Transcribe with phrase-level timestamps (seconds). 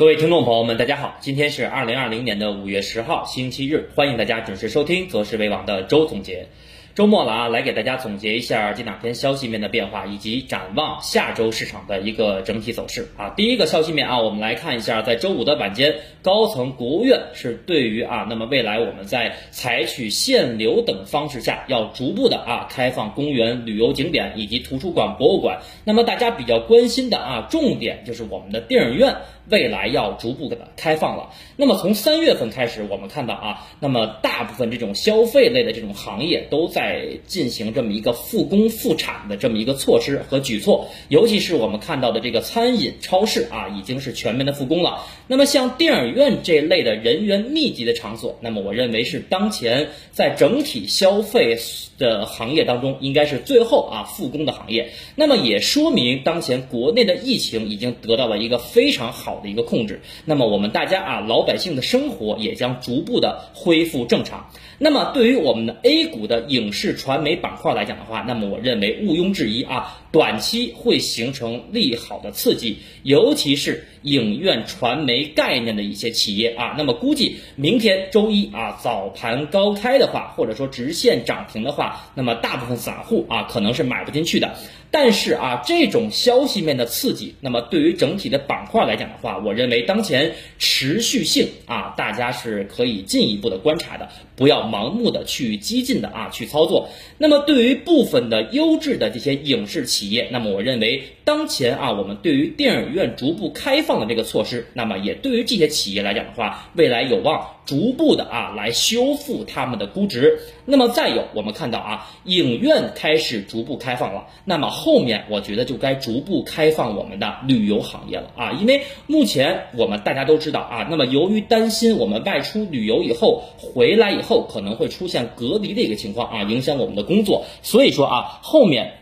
[0.00, 6.46] 各位听众朋友们，大家好，今天是二零二零年的五月十号，星期日，欢迎大家准时收听则时为王的周总结。
[6.94, 13.28] 周末了啊，来给大家总结一下这两天消息面的变化，以及展望下周市场的一个整体走势啊。
[13.36, 25.60] 第一个消息面啊，我们来看一下，在周五的晚间，高层国务院是对于啊，那么未来我们在采取限流等方式下，要逐步的啊开放公园、旅游景点以及图书馆、博物馆。
[25.84, 29.16] 那么大家比较关心的啊，重点就是我们的电影院。
[29.50, 31.30] 未来要逐步的开放了。
[31.56, 40.88] 那么从三月份开始，我们看到啊，那么大部分这种消费类的这种行业都在进行这么一个复工复产的这么一个措施和举措。
[41.08, 45.04] 尤其是我们看到的这个餐饮、超市啊，已经是全面的复工了。
[45.26, 51.58] 那么像电影院这类的人员密集的场所，那么我认为是当前在整体消费
[51.98, 54.90] 的行业当中，应该是最后啊复工的行业。
[55.16, 59.39] 那么也说明当前国内的疫情已经得到了一个非常好。
[59.40, 64.50] 的一个控制，那么我们大家啊，老百姓的生活也将逐步的恢复正常。
[64.78, 76.74] 那么对于我们的 A 股的影视传媒板块来讲的话，那么我认为毋庸置疑啊，短期会形成利好的刺激，尤其是影院传媒概念的一些企业啊。
[76.76, 84.56] 那么估计明天周一啊早盘高开的话，或者说直线涨停的话，那么大部分散户啊可能是买不进去的。
[84.92, 96.88] 但是啊，这种消息面的刺激，那么对于整体的板块来讲的话，我认为当前持续性啊，大家是可以进一步的观察的，不要盲目的去激进的啊去操作。
[97.18, 107.46] 那么对于部分的优质的这些影视企企业，那么我认为当前啊，我们对于电影院逐步开放的这个措施，那么也对于这些企业来讲的话，未来有望。
[107.66, 110.40] 逐步的啊，来修复他们的估值。
[110.64, 114.26] 那么再有，我们看到啊，影院开始逐步开放了。
[114.44, 128.94] 那么后面我觉得就该逐步开放我们的旅游行业了啊，因为目前我们大家都知道啊，那么由于担心我们外出旅游以后回来以后可能会出现隔离的一个情况啊，影响我们的工作，所以说啊，后面。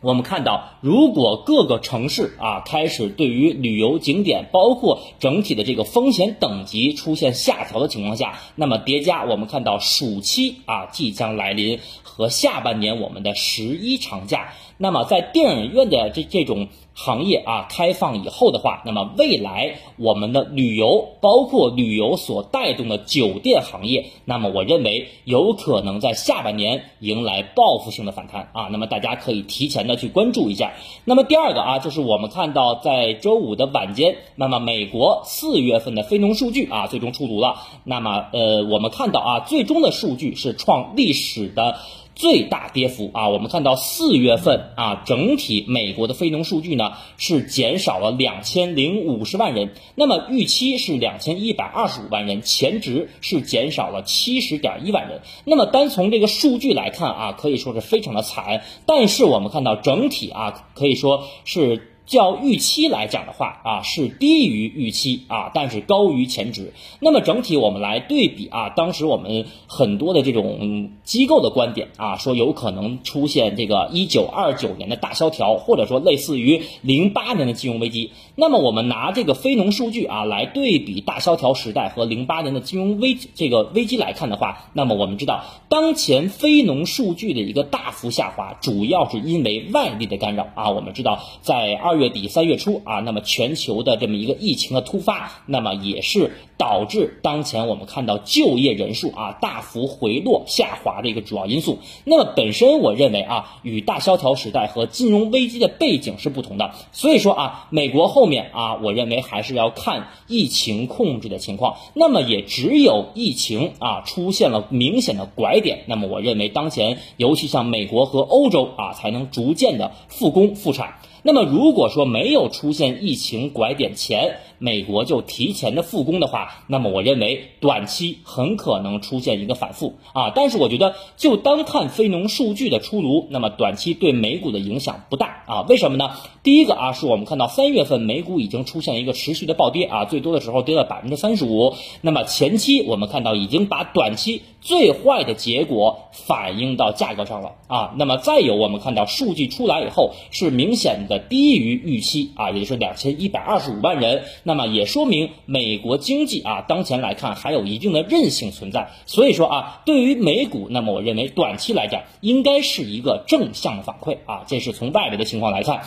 [0.00, 16.68] 我们看到，如果各个城市啊开始对于旅游景点，包括整体的这个风险等级出现下调的情况下，那么叠加我们看到暑期啊即将来临和下半年我们的十一长假，那么在电影院的这这种。
[17.00, 28.66] 行业啊开放以后的话，那么未来我们的旅游，包括旅游所带动的酒店行业，那么我认为有可能在下半年迎来报复性的反弹啊。
[28.72, 30.72] 那么大家可以提前的去关注一下。
[31.04, 37.60] 那么第二个啊，就是我们看到在周五的晚间，那么美国四月份的非农数据啊最终出炉了。
[37.84, 41.76] 那么呃，我们看到啊，最终的数据是创历史的。
[42.18, 55.20] 最大跌幅啊，我们看到四月份啊，整体美国的非农数据呢是减少了两千零五十万人，那么预期是两千一百二十五万人，前值是减少了七十点一万人。
[55.44, 61.94] 那么单从这个数据来看啊，可以说是非常的惨，但是我们看到整体啊，可以说是。
[62.08, 66.72] 较预期来讲的话啊，是低于预期啊，但是高于前值。
[67.00, 78.12] 那么整体我们来对比啊，当时我们很多的这种机构的观点啊，说有可能出现这个一九二九年的大萧条，或者说类似于零八年的金融危机。
[78.34, 90.70] 那么我们拿这个非农数据啊来对比大萧条时代和零八年的金融危这个危机来看的话，那么我们知道当前非农数据的一个大幅下滑，主要是因为外力的干扰啊。
[90.70, 91.97] 我们知道在二。
[91.98, 101.78] 月底三月初啊，那么全球的这么一个疫情的突发，那么也是导致当前我们看到就业人数啊大幅回落下滑的一个主要因素。
[102.04, 106.72] 那么本身我认为啊，与大萧条时代和金融危机的背景是不同的。
[106.92, 111.76] 所以说啊，美国后面啊，我认为还是要看疫情控制的情况。
[111.94, 120.98] 那么也只有疫情啊出现了明显的拐点，那么我认为当前尤其像美国和欧洲啊，才能逐渐的复工复产。
[121.28, 130.32] 那么，如果说没有出现疫情拐点前，美国就提前的复工的话，那么我认为短期很可能出现一个反复啊。
[130.34, 135.66] 但是我觉得，就单看非农数据的出炉，那么短期对美股的影响不大啊。
[135.68, 136.12] 为什么呢？
[136.42, 141.74] 第一个啊，是我们看到三月份美股已经出现了一个持续的暴跌啊，最多的时候跌了百分之三十五。
[142.00, 147.94] 那么前期我们看到已经把短期最坏的结果反映到价格上了啊。
[147.96, 150.98] 那么再有我们看到数据出来以后是明显。
[151.08, 158.90] 的低于预期啊，也就是两千一百二十五万人，那么也说明美国经济啊，当前来看还有一定的韧性存在。
[159.06, 165.82] 所以说啊，对于美股，那么我认为短期来讲应该是一个正向的反馈啊，这是从外围的情况来看。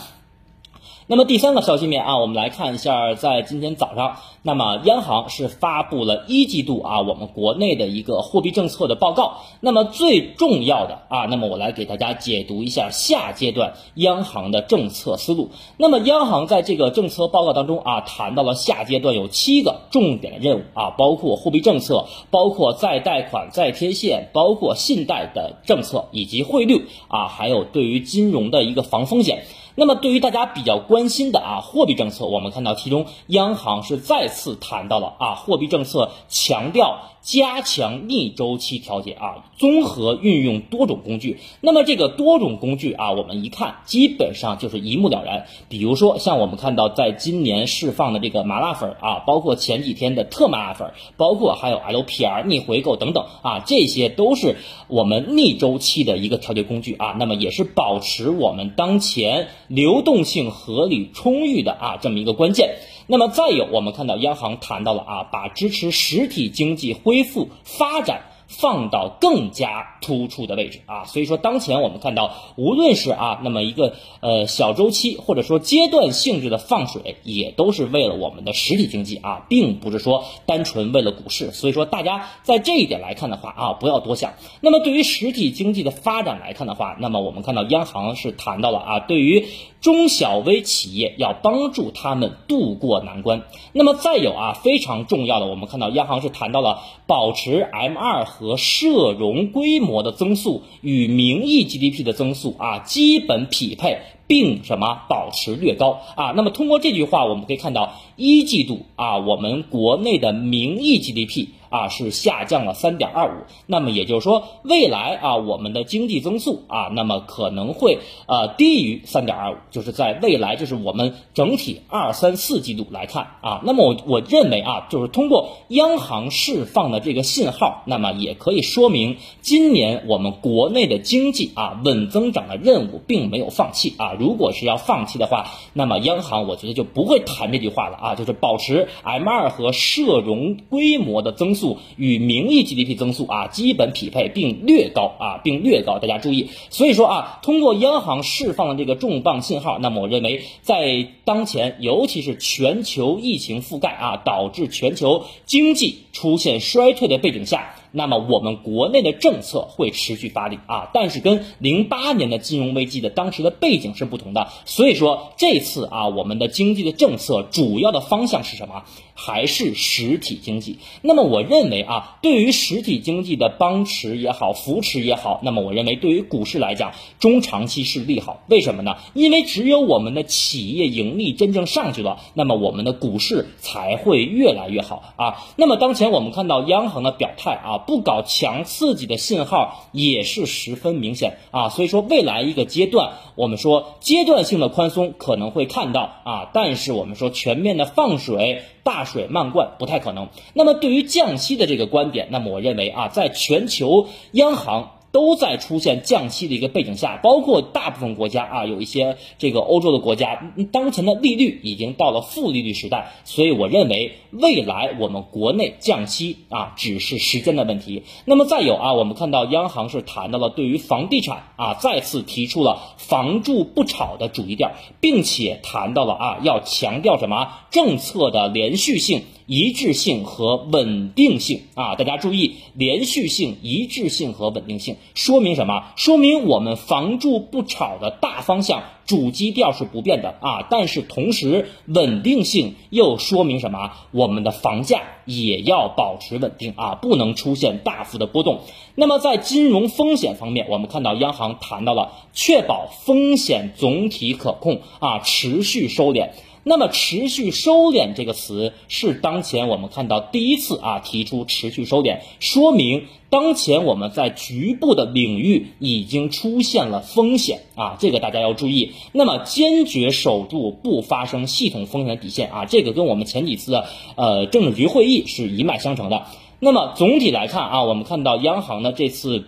[1.12, 9.40] 那么第三个消息面啊，我们来看一下，在今天早上，那么央行是发布了一季度啊我们国内的一个货币政策的报告。
[9.60, 15.50] 那么最重要的啊，那么我来给大家解读一下下阶段央行的政策思路。
[15.76, 29.44] 那么央行在这个政策报告当中啊，谈到了下阶段有七个重点的任务啊，包括货币政策，包括再贷款、再贴现，包括信贷的政策以及汇率啊，还有对于金融的一个防风险。
[29.76, 37.12] 那么对于大家比较关心的啊货币政策，我们看到其中央行是再次谈到了啊货币政策强调。
[37.24, 41.38] 加强逆周期调节啊，综合运用多种工具。
[41.62, 45.46] 那么这个多种工具啊，我们一看基本上就是一目了然。
[45.70, 54.56] 比如说像我们看到在今年释放的这个麻辣粉啊，包括前几天的特麻辣粉，包括还有 LPR 逆回购等等啊，这些都是
[54.88, 57.16] 我们逆周期的一个调节工具啊。
[57.20, 62.78] 那么也是保持我们当前流动性合理充裕的啊这么一个关键。
[63.06, 68.22] 那么再有，我们看到央行谈到了啊，把支持实体经济恢复发展。
[68.52, 81.52] 放到更加突出的位置啊，所以说当前我们看到，无论是啊那么一个呃小周期或者说阶段性质的放水，也都是为了我们的实体经济啊，并不是说单纯为了股市。
[81.52, 84.34] 所以说大家在这一点来看的话啊，不要多想。
[84.60, 89.48] 那么对于实体经济的发展来看的话，那么我们看到央行是谈到了啊，对于
[89.80, 93.44] 中小微企业要帮助他们渡过难关。
[93.72, 98.26] 那么再有啊非常重要的，我们看到央行是谈到了保持 M 二。
[98.42, 106.34] 和社融规模的增速与名义 GDP 的增速啊基本匹配，并什么保持略高啊？
[106.36, 111.50] 那么通过这句话，我们可以看到一季度啊，我们国内的名义 GDP。
[111.72, 141.61] 啊，是下降了三点二五，那么也就是说，未来啊，我们的经济增速啊，那么可能会呃低于三点二五，就是在未来，就是我们整体二三四季度来看啊，那么我我认为啊，就是通过央行释放的这个信号，那么也可以说明今年我们国内的经济啊稳增长的任务并没有放弃啊，如果是要放弃的话，那么央行我觉得就不会谈这句话了啊，就是保持 M 二和社融规模的增速。
[141.62, 146.00] 速与名义 GDP 增速啊基本匹配，并略高啊，并略高。
[146.00, 157.76] 大家注意，所以说啊，通过央行释放的这个重磅信号，那么我认为在当前，尤其是全球疫情覆盖啊，导致全球经济出现衰退的背景下。
[157.92, 168.84] 那么我们国内的政策会持续发力啊，但是跟零八年的金融危机的当时的背景是不同的，所以说这次啊，我们的经济的政策主要的方向是什么？
[169.14, 170.80] 还是实体经济。
[171.04, 178.42] 那么我认为啊，对于实体经济的帮持也好，扶持也好，那么我认为对于股市来讲，中长期是利好。
[178.48, 178.96] 为什么呢？
[179.14, 185.46] 因为只有我们的企业盈利真正上去了，那么我们的股市才会越来越好啊。
[185.56, 187.78] 那么当前我们看到央行的表态啊。
[187.86, 200.30] 不搞强刺激的信号也是十分明显啊，所以说未来一个阶段，我们说阶段性的宽松可能会看到啊，但是我们说全面的放水、大水漫灌不太可能。
[200.54, 204.92] 那么对于降息的这个观点，那么我认为啊，在全球央行。
[205.12, 218.04] 都在出现降息的一个背景下，包括大部分国家啊，有一些这个欧洲的国家，当前的利率已经到了负利率时代，所以我认为未来我们国内降息啊，只是时间的问题。
[218.26, 229.24] 那么再有啊，我们看到央行是谈到了对于房地产啊，再次提出了房住不炒的主义调，并且谈到了啊，要强调什么政策的连续性。
[229.52, 235.92] 一致性和稳定性啊，大家注意，连续性、一致性和稳定性说明什么？
[235.98, 240.68] 说明我们房住不炒的大方向主基调是不变的啊。
[240.70, 243.92] 但是同时，稳定性又说明什么？
[244.12, 248.62] 我们的房价也要保持稳定啊，不能出现大幅的波动。
[248.96, 256.30] 那么在金融风险方面，我们看到央行谈到了确保风险总体可控啊，持续收敛。
[256.64, 268.92] 那么持续收敛这个词是当前我们看到第一次啊提出持续收敛，说明当前我们在局部的领域已经出现了风险啊，这个大家要注意。
[269.12, 276.28] 那么坚决守住不发生系统风险的底线啊，这个跟我们前几次的呃政治局会议是一脉相承的。
[276.60, 279.46] 那么总体来看啊，我们看到央行的这次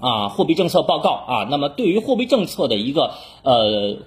[0.00, 3.12] 啊货币政策报告啊，那么对于货币政策的一个
[3.44, 3.98] 呃。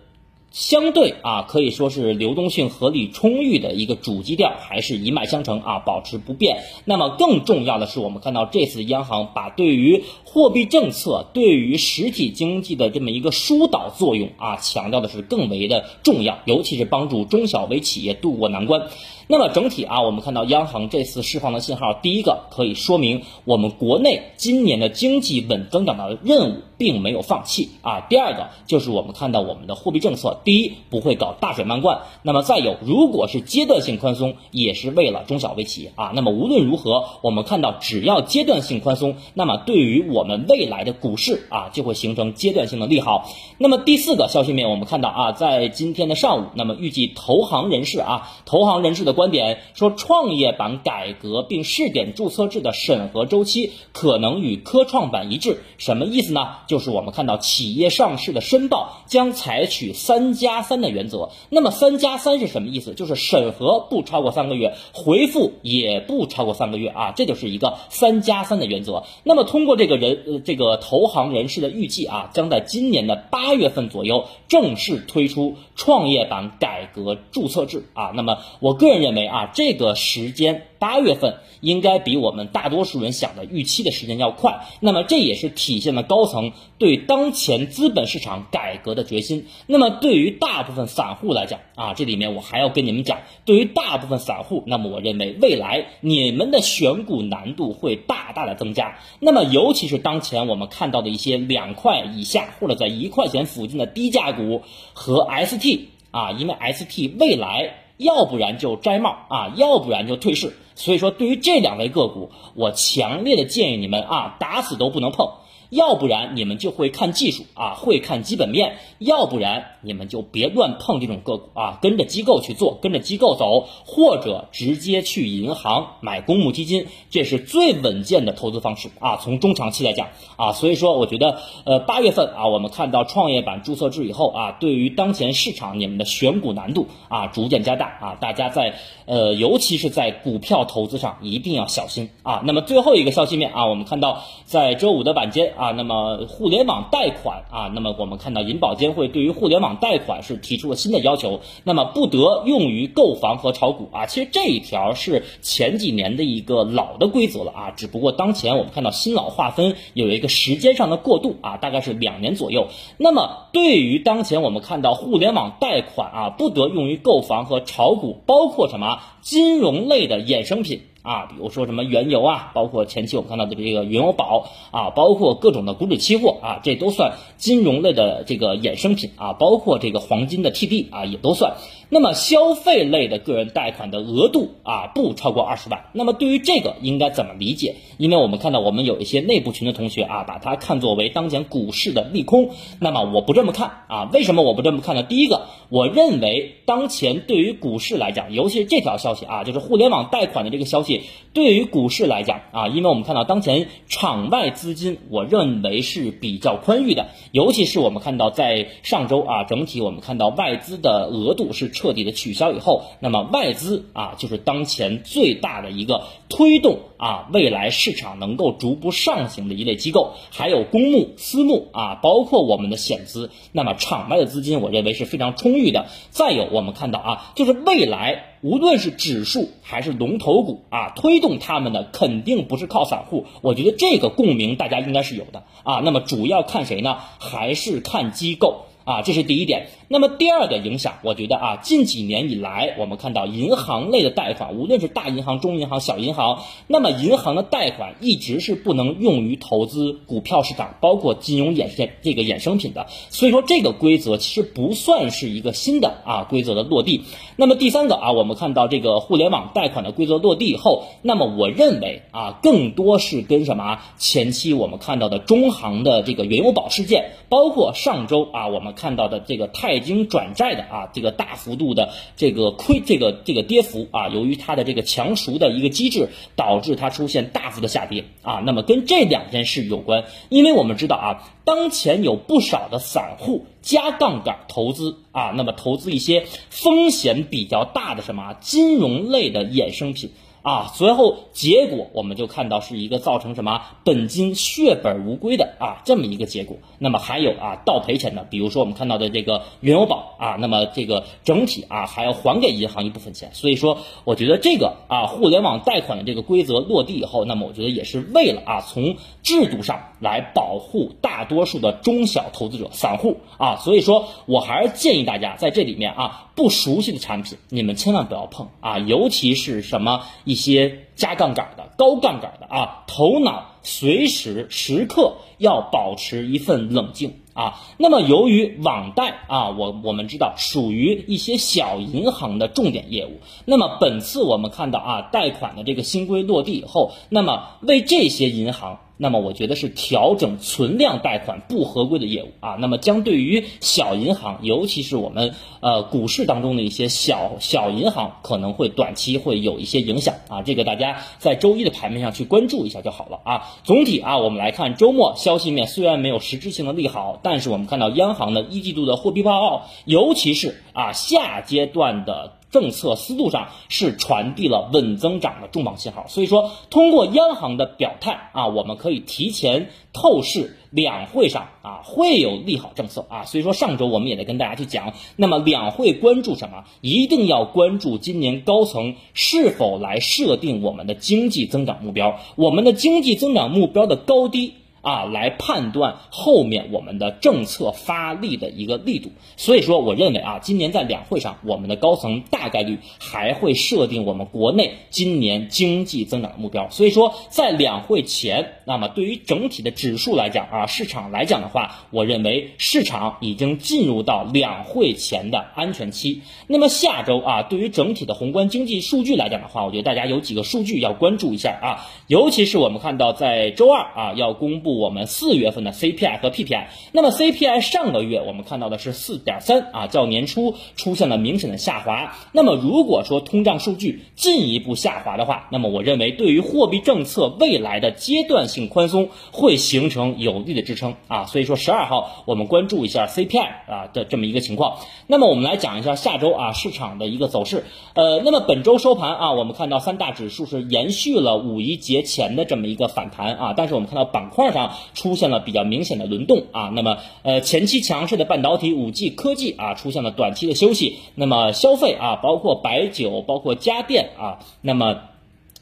[0.55, 6.63] 相对啊，可以说是流动性合理充裕的一个主基调，还是一脉相承啊，保持不变。
[6.85, 18.87] 那么更重要的是，我们看到这次央行把对于货币政策、对于实体经济的这么一个疏导作用啊，强调的是更为的重要，尤其是帮助中小微企业渡过难关。
[19.27, 28.01] 那么整体啊，我们看到央行这次释放的信号，第一个可以说明我们国内今年的经济稳增长的任务并没有放弃啊。
[28.01, 36.11] 第二个就是我们看到我们的货币政策，第一不会搞大水漫灌，那么再有如果是阶段性宽松，也是为了中小微企业啊。
[36.13, 43.27] 那么无论如何，我们看到只要阶段性宽松，那么对于我们未来的股市啊，就会形成阶段性的利好。
[43.57, 49.14] 那么第四个消息面，我们看到啊，在今天的上午，那么预计投行人士啊，投行人士的。
[49.15, 56.57] 观点说，创业板改革并试点注册制的审核周期可能与科创板一致，什么意思呢？
[56.67, 61.29] 就是我们看到企业上市的申报将采取三加三的原则。
[61.49, 62.93] 那么三加三是什么意思？
[62.93, 69.03] 就是审核不超过三个月，回复也不超过三个月啊，这就是一个三加三的原则。
[69.23, 78.11] 那么通过这个人这个投行人士的预计啊，将在今年的八月份左右正式推出创业板改革注册制啊。
[78.13, 79.04] 那么我个人。
[79.05, 84.65] 认为啊，这个时间八月份应该比我们大多数人想的预期的时间要快。
[84.79, 89.45] 那么这也是体现了高层对当前资本市场改革的决心。
[89.67, 98.97] 那么对于大部分散户来讲啊，这里面我还要跟你们讲，对于大部分散户，那么我认为未来你们的选股难度会大大的增加。
[99.19, 107.84] 那么尤其是当前我们看到的一些两块以下或者在一块钱附近的低价股和 ST 啊，因为 ST 未来。
[107.97, 110.55] 要不然就摘帽啊，要不然就退市。
[110.75, 115.29] 所以说，对于这两类个股，我强烈的建议你们啊，打死都不能碰。
[115.69, 129.17] 要不然你们就会看技术啊，会看基本面；要不然你们就别乱碰这种个股啊，跟着机构去做，跟着机构走，或者直接去银行买公募基金，这是最稳健的投资方式啊。
[129.17, 138.75] 从中长期来讲啊，所以说我觉得，呃，八月份啊，我们看到创业板注册制以后啊，对于当前市场你们的选股难度啊逐渐加大啊，大家在
[139.07, 142.43] 呃，尤其是在股票投资上一定要小心啊。
[142.45, 145.54] 那么最后一个消息面啊，我们看到在周五的晚间。
[145.55, 154.05] 啊，那么互联网贷款啊，那么我们看到银保监会对于互联网贷款是提出了新的要求，那么不得用于购房和炒股啊。
[154.05, 162.67] 其实这一条是前几年的一个老的规则了啊，只不过当前我们看到新老划分有一个时间上的过渡啊，大概是两年左右。
[162.97, 170.81] 那么对于当前我们看到互联网贷款啊，不得用于购房和炒股，包括什么金融类的衍生品。
[171.05, 181.53] 啊，比如说什么原油啊，包括前期我们看到的这个原油宝啊，包括各种的股指期货啊，这都算金融类的这个衍生品啊，包括这个黄金的 T P 啊，也都算。
[181.89, 185.85] 那么消费类的个人贷款的额度啊，不超过二十万。
[185.93, 187.75] 那么对于这个应该怎么理解？
[187.97, 192.49] 因为我们看到我们有一些内部群的同学啊，把它看作为当前股市的利空。
[192.79, 195.03] 那么我不这么看啊，为什么我不这么看呢？
[195.03, 211.74] 第一个，我认为当前对于股市来讲，尤其是这条消息啊，就是互联网贷款的这个消息，对于股市来讲啊，因为我们看到当前场外资金，我认为是比较宽裕的，尤其是我们看到在上周啊，整体我们看到外资的额度是。
[211.75, 225.87] 彻底的取消以后，那么外资啊，就是当前最大的一个推动啊，未来市场能够逐步上行的一类机构，还有公募、私募啊，包括我们的险资，那么场外的资金，我认为是非常充裕的。
[226.09, 235.81] 再有，我们看到啊，就是未来无论是指数还是龙头股啊，推动他们的肯定不是靠散户，我觉得这个共鸣大家应该是有的啊。
[235.83, 236.97] 那么主要看谁呢？
[237.19, 238.65] 还是看机构。
[238.85, 239.67] 啊，这是第一点。
[239.87, 252.85] 那么第二个影响，我觉得啊，近几年以来，我们看到银行类的贷款，无论是大银行、中银行、小银行，那么银行的贷款一直是不能用于投资股票市场，包括金融衍生这个衍生品的。
[253.09, 257.05] 所以说，这个规则其实不算是一个新的啊规则的落地。
[257.37, 268.74] 那么第三个啊，我们看到这个互联网贷款的规则落地以后，那么我认为啊，更多是跟什么前期我们看到的中行的这个原油宝事件，包括上周啊我们。
[268.75, 278.43] 看到的这个泰金转债的啊，这个大幅度的这个亏，这个这个跌幅啊，由于它的这个强赎的一个机制，导致它出现大幅的下跌啊。
[278.45, 290.11] 那么跟这两件事有关，因为我们知道啊，当前有不少的散户加杠杆投资啊，那么投资一些风险比较大的什么金融类的衍生品。
[290.45, 296.57] 啊，随后结果我们就看到是一个造成什么本金血本无归的啊这么一个结果。
[296.77, 303.31] 那么还有啊倒赔钱的，比如说我们看到的这个原油宝啊，那么这个整体啊还要还给银行一部分钱。
[303.33, 313.55] 所以说，我觉得这个啊互联网贷款的这个规则落地以后，那么我觉得也是为了啊从制度上来保护大多数的中小投资者、散户啊。
[313.55, 320.35] 所以说我还是建议大家在这里面啊不熟悉的产品你们千万不要碰啊，尤其是什么一。
[320.35, 327.61] 些加杠杆的、高杠杆的啊，头脑随时时刻要保持一份冷静啊。
[327.77, 333.21] 那么，由于网贷啊，我我们知道属于一些小银行的重点业务。
[333.45, 338.81] 那么，本次我们看到啊，贷款的这个新规落地以后，那么为这些银行。
[338.97, 353.43] 那么我觉得是调整存量贷款不合规的业务啊，那么将对于小银行，尤其是我们呃股市当中的一些小小银行，可能会短期会有一些影响啊，这个大家在周一的盘面上去关注一下就好了啊。
[353.63, 362.37] 总体啊，我们来看周末消息面虽然没有实质性的利好，但是我们看到央行的一季度的货币报告，尤其是啊下阶段的。
[362.55, 376.63] 政策思路上是传递了稳增长的重磅信号，所以说通过央行的表态啊，我们可以提前透视两会上啊会有利好政策啊，所以说上周我们也在跟大家去讲，那么两会关注什么？
[376.79, 384.53] 一定要关注今年高层是否来设定我们的经济增长目标，我们的经济增长目标的高低。
[384.85, 389.11] 啊，来判断后面我们的政策发力的一个力度。
[389.35, 396.69] 所以说，我认为啊，今年在两会上，我们的高层大概率还会设定我们国内今年经济增长的目标。
[396.69, 406.21] 所以说，在两会前，那么对于整体的指数来讲啊，市场来讲的话，我认为市场已经进入到两会前的安全期。
[406.45, 414.74] 那么下周啊，对于整体的宏观经济数据来讲的话，我觉得大家有几个数据要关注一下啊，尤其是我们看到在周二啊要公布。
[414.77, 422.15] 我们四月份的 CPI 和 PPI，那么 CPI 上个月我们看到的是四点三啊，较年初出现了明显的下滑。
[422.31, 431.25] 那么如果说通胀数据进一步下滑的话，那么我认为对于货币政策未来的阶段性宽松会形成有力的支撑啊。
[431.25, 434.79] 所以说十二号我们关注一下 CPI 啊的这么一个情况。
[435.07, 437.63] 那么我们来讲一下下周啊市场的一个走势。
[437.93, 444.64] 呃，那么本周收盘啊，我们看到三大指数是延续了五一节前的这么一个反弹啊，但是我们看到板块上。
[444.93, 454.99] 出现了比较明显的轮动啊，那么呃前期强势的半导体、五 G 科技啊出现了短期的休息，那么消费啊，包括白酒、包括家电啊，那么。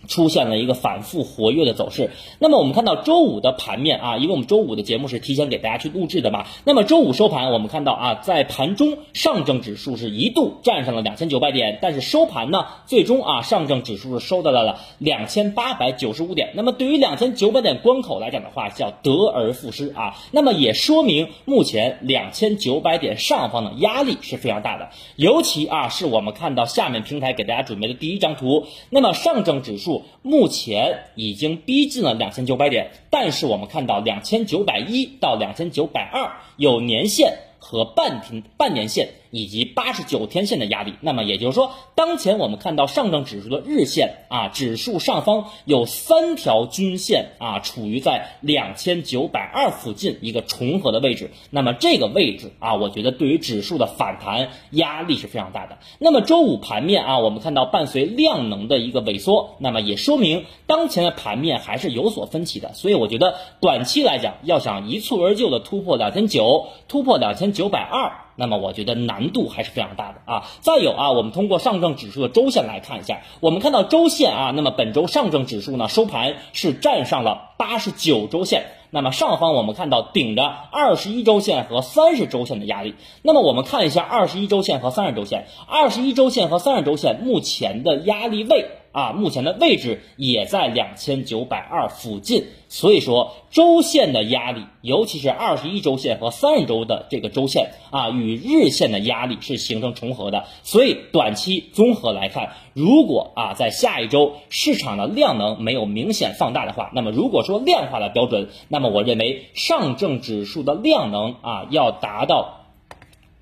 [0.08, 2.12] 出现了一个反复活跃的走势。
[2.40, 6.46] 那么我们看到周五的盘面啊，因为我们周五的节目是提前给大家去录制的嘛。
[6.66, 16.52] 那么周五收盘，我们看到啊，在盘中上证指数是一度站上了两千九百点，但是收盘呢，最终啊，上证指数是收到了了两千八百九十五点。
[16.56, 20.16] 那么对于两千九百点关口来讲的话，叫得而复失啊。
[20.32, 24.90] 那么也说明目前两千九百点上方的压力是非常大的。
[25.16, 29.93] 尤其啊，是我们看到下面平台给大家准备的第一张图，那么上证指数。
[30.22, 39.10] 目前已经逼近了两千九百点，但是我们看到两千九百一到两千九百二有年线和半天半年线。
[39.34, 51.32] 以及八十九天线的压力，那么也就是说，当前我们看到上证指数的日线啊，指数上方有三条均线啊，处于在两千九百二附近一个重合的位置。
[51.50, 55.80] 那么这个位置啊，我觉得对于指数的反弹压力是非常大的。
[55.98, 62.76] 那么周五盘面啊，我们看到伴随量能的一个萎缩，那么也说明当前的盘面还是有所分歧的。
[62.76, 68.20] 所以我觉得短期来讲，要想一蹴而就的突破两千九，突破两千九百二。
[68.36, 70.44] 那么我觉得难度还是非常大的啊。
[70.62, 82.96] 再有啊，我们通过上证指数的周线来看一下，我们看到周线啊，那么本周上证指数呢收盘是站上了八十九周线，那么上方我们看到顶着二十一周线和三十周线的压力。
[83.22, 88.68] 那么我们看一下二十一周线和三十周线，二十一周线和三十周线目前的压力位。
[88.94, 112.60] 啊，目前的位置也在两千九百二附近，所以说周线的压力，尤其是二十一周线和三十周的这个周线啊，与日线的压力是形成重合的，所以短期综合来看，如果啊在下一周市场的量能没有明显放大的话，那么如果说量化的标准，那么我认为上证指数的量能啊要达到。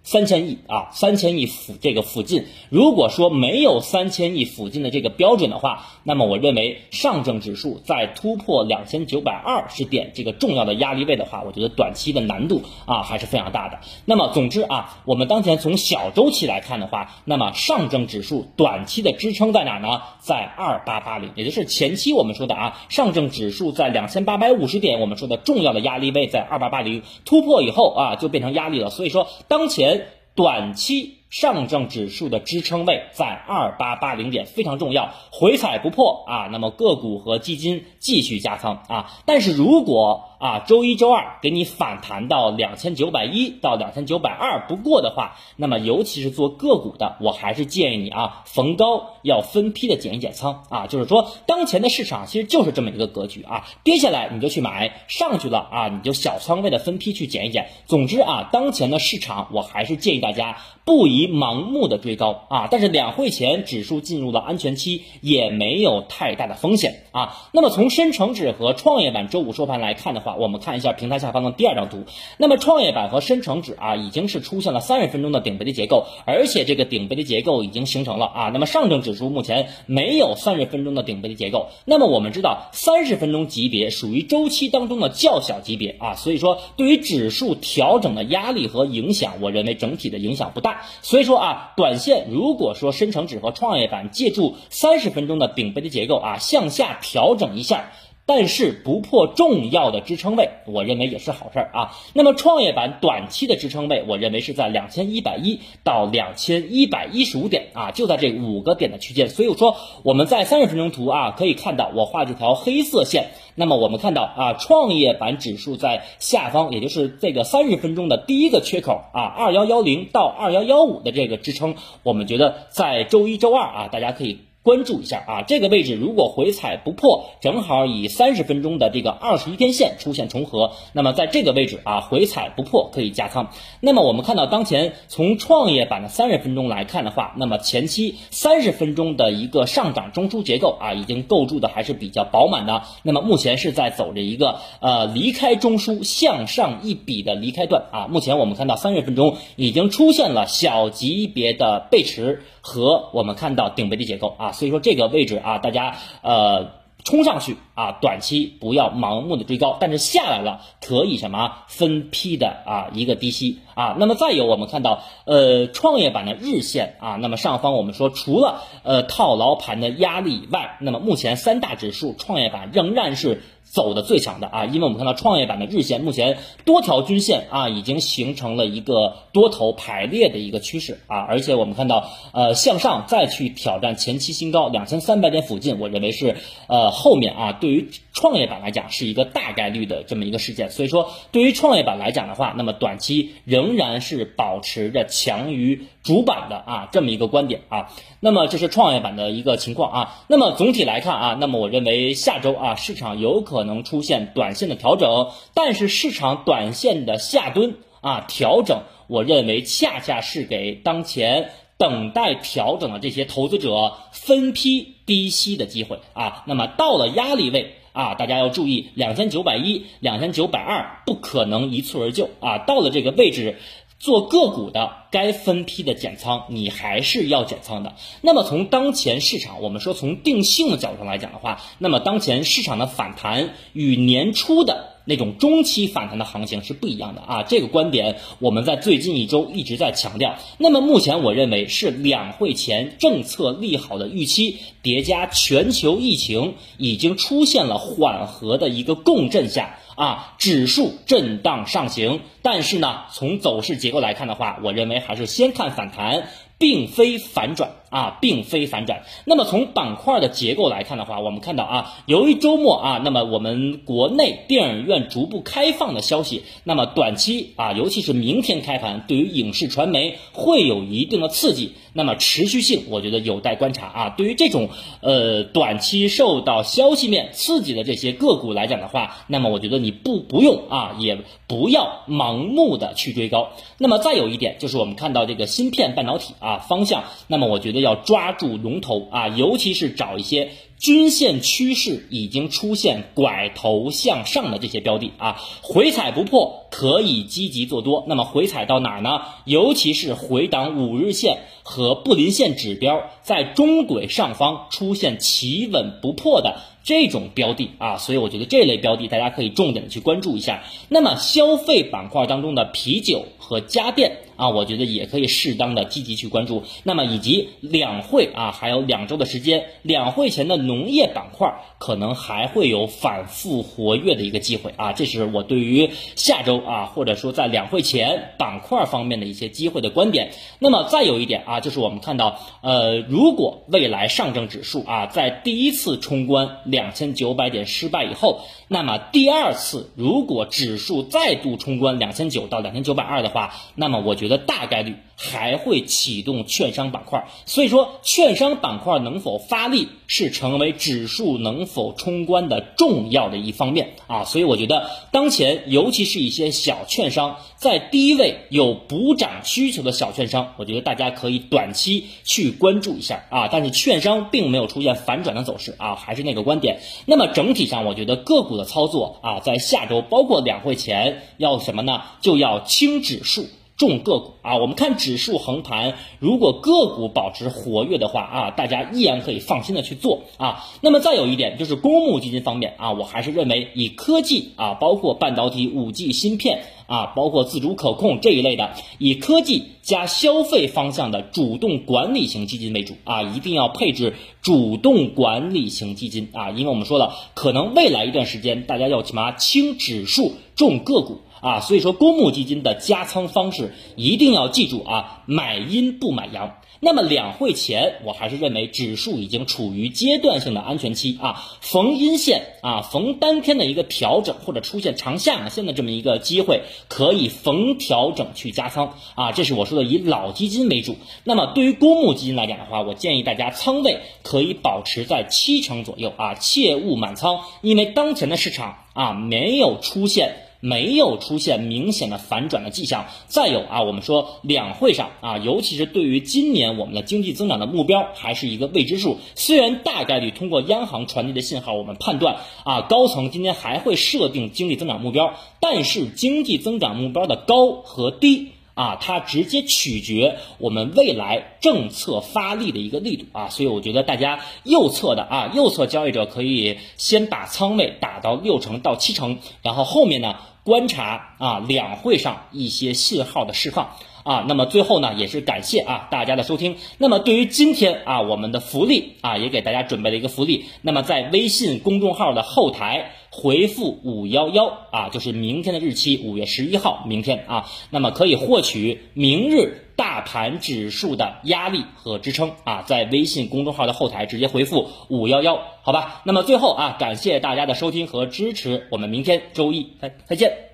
[0.04, 13.80] 三千亿啊，三千亿附这个附近，如果说没有三千亿附近的这个标准的话，那么我认为上证指数在突破两千九百二十点这个重要的压力位的话，我觉得短期的难度啊还是非常大的。
[14.06, 20.02] 那么总之啊，我们当前从小周期来看的话，那么上证指数短期的支撑在哪呢？
[20.20, 28.90] 在二八八零，也就是前期我们说的啊，上证指数在两千八百五十点，我们说的重要的压力位在二八八零突破以后啊，就变成压力了。
[28.90, 29.92] 所以说当前。
[30.36, 39.12] 短期上证指数的支撑位在二八八零点非常重要，回踩不破啊，那么个股和基金继续加仓啊。
[39.26, 50.88] 但是如果啊周一周二给你反弹到两千九百一到两千九百二不过的话，那么尤其是做个股的，我还是建议你啊逢高要分批的减一减仓啊。
[50.88, 57.70] 就是说当前的市场其实就是这么一个格局啊，跌下来你就去买，上去了啊你就小仓位的分批去减一减。
[57.86, 61.22] 总之啊，当前的市场我还是建议大家不宜。
[61.22, 67.38] 盲目的追高啊，但是两会前指数进入了安全期，也没有太大的风险啊。
[67.52, 72.06] 那么从深成指和创业板周五收盘来看的话，我们看一下平台下方的第二张图。
[72.38, 78.50] 那么创业板和深成指啊，已经是出现了三十分钟的顶背离结构，而且这个顶背离结构已经形成了啊。
[78.50, 81.70] 那么上证指数目前没有三十分钟的顶背离结构。
[81.86, 90.84] 那么我们知道，三十分钟级别属于周期当中的较小级别啊，所以说对于指数调整的压力和影响，我认为整体的影响不大。
[91.02, 97.92] 所以说啊，短线如果说深成指和创业板借助三十分钟的顶背的结构啊，向下调整一下。
[98.34, 101.92] 但是不破重要的支撑位，我认为也是好事儿啊。
[102.14, 109.28] 那么创业板短期的支撑位，我认为是在两千一百一到两千一百一十五点啊，就在这五个点的区间。
[109.28, 113.32] 所以我说我们在三十分钟图啊，可以看到我画这条黑色线。
[113.56, 124.40] 那么我们看到啊，创业板指数在下方，也就是这个三十分钟的第一个缺口啊，二幺幺零到二幺幺五的这个支撑，我们觉得在周一周二啊，大家可以。
[124.64, 133.50] 关注一下啊，这个位置如果回踩不破，正好以三十分钟的这个二十一天线出现重合，那么在这个位置啊，回踩不破可以加仓。
[133.80, 142.84] 那么我们看到当前从创业板的三十分钟来看的话，那么前期三十分钟的一个上涨中枢结构啊，已经构筑的还是比较饱满的。
[143.02, 148.08] 那么目前是在走着一个呃离开中枢向上一笔的离开段啊。
[148.08, 154.51] 目前我们看到三十分钟已经出现了小级别的背驰和我们看到顶背离结构啊。
[154.52, 163.96] 所以说这个位置啊，大家呃冲上去啊，短期不要盲目的追高，但是下来了可以什么分批的啊一个低吸啊。
[163.98, 173.42] 那么再有我们看到呃创业板的日线啊，那么上方我们说除了呃套牢盘的压力以外，那么目前三大指数创业板仍然是。
[173.74, 186.36] 走的最强的啊，因为我们看到创业板的日线目前多条均线啊已经形成了一个多头排列的一个趋势啊，而且我们看到呃向上再去挑战前期新高两千三百点附近，我认为是
[186.68, 216.44] 呃后面啊对于创业板来讲是一个大概率的这么一个事件，所以说对于创业板来讲的话，那么短期仍然是保持着强于主板的啊这么一个观点啊，那么这是创业板的一个情况啊，那么总体来看啊，那么我认为下周啊市场有可可能出现短线的调整，但是市场短线的下蹲啊调整，我认为恰恰是给当前等待调整的这些投资者分批低吸的机会啊。
[216.48, 222.58] 那么到了压力位啊，大家要注意，两千九百一、两千九百二不可能一蹴而就啊。
[222.66, 223.58] 到了这个位置。
[224.02, 227.94] 做个股的该分批的减仓，你还是要减仓的。
[228.22, 237.44] 那么从当前市场，我们说从定性的角度上来讲的话，那么当前市场的反弹与年初的那种中期反弹的行情是不一样的啊。
[237.44, 240.36] 这个观点我们在最近一周一直在强调。
[240.58, 249.78] 那么目前我认为是两会前政策利好的预期叠加全球疫情已经出现了缓和的一个共振下。
[250.04, 256.28] 啊，指数震荡上行，但是呢，从走势结构来看的话，我认为还是先看反弹。
[256.62, 259.04] 并非反转啊，并非反转。
[259.26, 271.74] 那么从板块的结构来看的话，我们看到啊，由于周末啊，那么我们国内电影院逐步开放的消息，那么短期啊，尤其是明天开盘，对于影视传媒会有一定的刺激。
[271.94, 274.10] 那么持续性，我觉得有待观察啊。
[274.18, 274.70] 对于这种
[275.02, 283.50] 呃短期受到消息面刺激的这些个股来讲的话，那么我觉得你不不用啊，也不要盲目的去追高。
[283.78, 286.60] 那么再有一点就是我们看到这个芯片半导体啊。
[286.60, 298.04] 方向，那么我觉得要抓住龙头啊，尤其是找一些均线趋势已经出现拐头向上的这些标的啊，回踩不破可以积极做多。
[298.08, 299.22] 那么回踩到哪呢？
[299.46, 306.62] 尤其是回档五日线和布林线指标在中轨上方出现企稳不破的。
[306.84, 310.64] 这种标的啊，所以我觉得这类标的大家可以重点的去关注一下。
[310.90, 316.64] 那么消费板块当中的啤酒和家电啊，我觉得也可以适当的积极去关注。
[316.82, 324.94] 那么以及两会啊，还有两周的时间，两会前的农业板块可能还会有反复活跃的一个机会啊。
[324.94, 330.32] 这是我对于下周啊，或者说在两会前板块方面的一些机会的观点。
[330.60, 336.60] 那么再有一点啊，就是我们看到呃，如果未来上证指数啊，在第一次冲关。
[336.66, 347.28] 两千九百点失败以后，那么第二次如果指数再度冲关两千九到两千九百二的话，那么我觉得大概率还会启动券商板块。
[347.46, 354.24] 所以说，券商板块能否发力，是成为指数能否冲关的重要的一方面啊。
[354.24, 363.50] 所以我觉得当前，尤其是一些小券商在低位有补涨需求的小券商，我觉得大家可以短期去关注一下啊。
[363.52, 366.62] 但是券商并没有出现反转的走势啊，还是那个观。
[366.62, 372.04] 点，那么整体上，我觉得个股的操作啊，在下周包括两会前要什么呢？
[372.22, 373.48] 就要轻指数。
[373.82, 380.64] 重个股啊，我们看指数横盘，如果个股保持活跃的话啊，大家依然可以放心的去做啊。
[380.82, 394.14] 那么再有一点就是公募基金方面啊，我还是认为以科技啊，包括半导体、五 G 芯片啊，包括自主可控这一类的，以科技加消费方向的主动管理型基金为主啊，一定要配置
[394.44, 401.22] 主动管理型基金啊，因为我们说了，可能未来一段时间大家要起码轻指数重个股。
[401.42, 406.58] 啊，所以说公募基金的加仓方式一定要记住啊，买阴不买阳。
[406.84, 419.32] 那么两会前，我还是认为指数已经处于阶段性的安全期啊，逢阴线啊，逢单天的一个调整或者出现长下影线的这么一个机会，可以逢调整去加仓啊。
[419.32, 420.98] 这是我说的以老基金为主。
[421.24, 430.48] 那么对于公募基金来讲的话，我建议大家仓位可以保持在七成左右啊，切勿满仓，因为当前的市场啊没有出现。
[430.62, 433.08] 没有出现明显的反转的迹象。
[433.28, 439.18] 再有啊，我们说两会上啊，尤其是对于今年我们的经济增长的目标还是一个未知数。
[439.36, 448.52] 虽然大概率通过央行传递的信号，我们判断啊，高层今天还会设定经济增长目标，但是经济增长目标的高和低。
[448.74, 466.78] 啊，它直接取决我们未来政策发力的一个力度啊，所以我觉得大家右侧的啊，右侧交易者可以先把仓位打到六成到七成，然后后面呢观察啊两会上一些信号的释放啊，那么最后呢也是感谢啊大家的收听。
[466.98, 473.12] 那么对于今天啊我们的福利啊也给大家准备了一个福利，那么在微信公众号的后台。
[473.34, 486.22] 回复五幺幺啊，就是明天的日期，五月十一号，明天啊，那么可以获取明日大盘指数的压力和支撑啊，在微信公众号的后台直接回复五幺幺，好吧？
[486.26, 490.71] 那么最后啊，感谢大家的收听和支持，我们明天周一再再见。